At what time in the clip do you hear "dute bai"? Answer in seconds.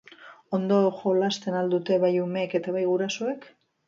1.73-2.09